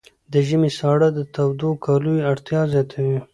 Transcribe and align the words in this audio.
د 0.31 0.33
ژمي 0.47 0.71
ساړه 0.79 1.09
د 1.13 1.19
تودو 1.33 1.69
کالیو 1.85 2.25
اړتیا 2.31 2.61
زیاتوي. 2.73 3.19